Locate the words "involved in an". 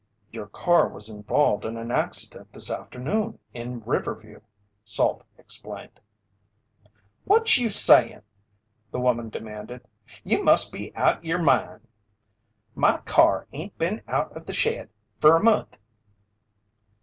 1.11-1.91